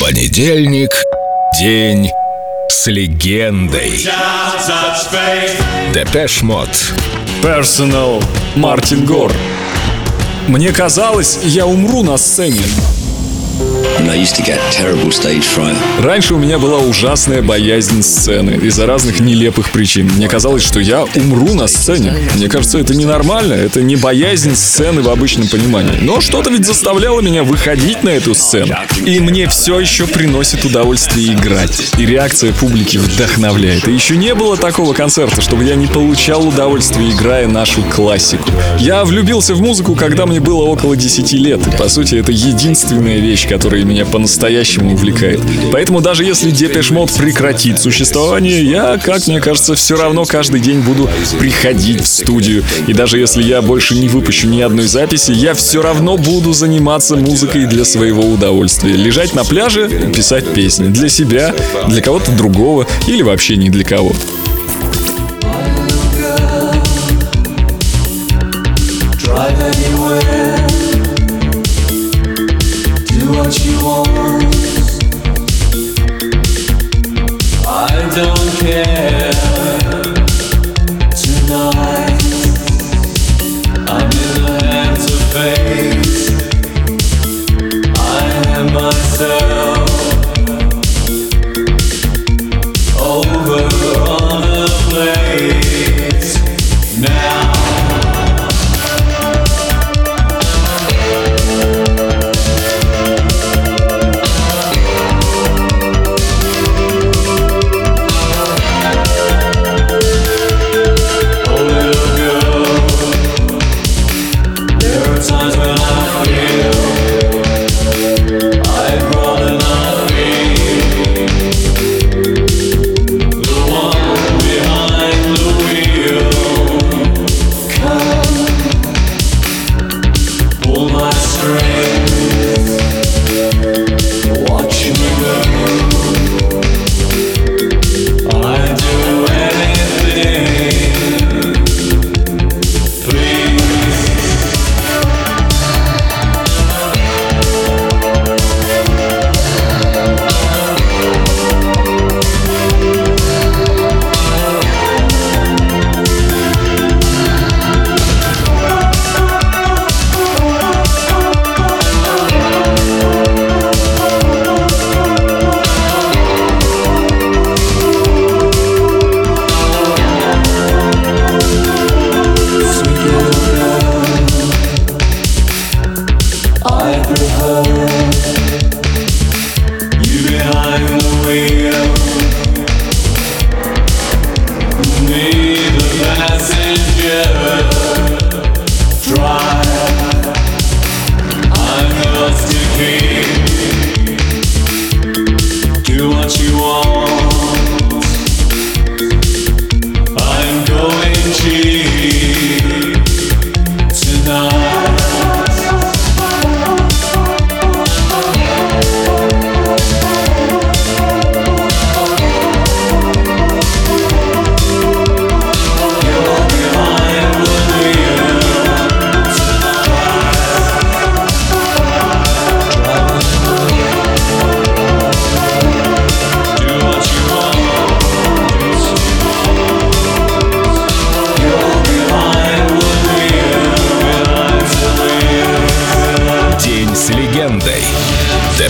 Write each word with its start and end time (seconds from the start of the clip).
Понедельник. 0.00 0.90
День 1.58 2.08
с 2.68 2.86
легендой. 2.86 4.08
Depeche 5.92 6.40
Mode. 6.42 6.68
Personal 7.42 8.24
Мартин 8.54 9.04
Гор. 9.04 9.32
Мне 10.46 10.72
казалось, 10.72 11.40
я 11.42 11.66
умру 11.66 12.04
на 12.04 12.16
сцене. 12.16 12.62
Раньше 16.00 16.34
у 16.34 16.38
меня 16.38 16.58
была 16.58 16.78
ужасная 16.78 17.42
боязнь 17.42 18.02
сцены 18.02 18.52
из-за 18.62 18.86
разных 18.86 19.20
нелепых 19.20 19.70
причин. 19.70 20.08
Мне 20.16 20.28
казалось, 20.28 20.62
что 20.62 20.78
я 20.78 21.04
умру 21.16 21.54
на 21.54 21.66
сцене. 21.66 22.14
Мне 22.36 22.48
кажется, 22.48 22.78
это 22.78 22.94
ненормально, 22.94 23.54
это 23.54 23.82
не 23.82 23.96
боязнь 23.96 24.54
сцены 24.54 25.02
в 25.02 25.10
обычном 25.10 25.48
понимании. 25.48 25.98
Но 26.00 26.20
что-то 26.20 26.50
ведь 26.50 26.64
заставляло 26.64 27.20
меня 27.20 27.42
выходить 27.42 28.04
на 28.04 28.10
эту 28.10 28.34
сцену. 28.34 28.76
И 29.04 29.18
мне 29.18 29.48
все 29.48 29.80
еще 29.80 30.06
приносит 30.06 30.64
удовольствие 30.64 31.32
играть. 31.34 31.92
И 31.98 32.06
реакция 32.06 32.52
публики 32.52 32.98
вдохновляет. 32.98 33.88
И 33.88 33.92
еще 33.92 34.16
не 34.16 34.34
было 34.34 34.56
такого 34.56 34.94
концерта, 34.94 35.40
чтобы 35.40 35.64
я 35.64 35.74
не 35.74 35.86
получал 35.86 36.46
удовольствие, 36.46 37.10
играя 37.10 37.48
нашу 37.48 37.82
классику. 37.82 38.48
Я 38.78 39.04
влюбился 39.04 39.54
в 39.54 39.60
музыку, 39.60 39.96
когда 39.96 40.26
мне 40.26 40.38
было 40.38 40.62
около 40.62 40.96
10 40.96 41.32
лет. 41.32 41.66
И, 41.66 41.76
по 41.76 41.88
сути, 41.88 42.14
это 42.14 42.30
единственная 42.30 43.18
вещь, 43.18 43.47
которая 43.48 43.84
меня 43.84 44.04
по-настоящему 44.04 44.92
увлекает. 44.92 45.40
Поэтому 45.72 46.00
даже 46.00 46.24
если 46.24 46.50
Depeche 46.50 46.90
Mode 46.90 47.12
прекратит 47.12 47.80
существование, 47.80 48.62
я, 48.62 48.98
как 48.98 49.26
мне 49.26 49.40
кажется, 49.40 49.74
все 49.74 49.96
равно 49.96 50.24
каждый 50.24 50.60
день 50.60 50.80
буду 50.80 51.08
приходить 51.38 52.02
в 52.02 52.06
студию. 52.06 52.62
И 52.86 52.92
даже 52.92 53.18
если 53.18 53.42
я 53.42 53.62
больше 53.62 53.94
не 53.94 54.08
выпущу 54.08 54.48
ни 54.48 54.60
одной 54.60 54.86
записи, 54.86 55.32
я 55.32 55.54
все 55.54 55.82
равно 55.82 56.16
буду 56.16 56.52
заниматься 56.52 57.16
музыкой 57.16 57.66
для 57.66 57.84
своего 57.84 58.22
удовольствия. 58.22 58.92
Лежать 58.92 59.34
на 59.34 59.44
пляже, 59.44 59.88
писать 60.14 60.52
песни. 60.52 60.88
Для 60.88 61.08
себя, 61.08 61.54
для 61.88 62.02
кого-то 62.02 62.32
другого 62.32 62.86
или 63.06 63.22
вообще 63.22 63.56
ни 63.56 63.68
для 63.70 63.84
кого. 63.84 64.12
Drive 69.18 69.58
anywhere. 69.60 70.57
Don't 78.18 78.58
care. 78.58 79.77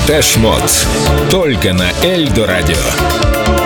Депеш 0.08 0.36
Мод. 0.36 0.62
Только 1.30 1.74
на 1.74 1.90
Эльдо 2.02 2.46
Радио. 2.46 3.57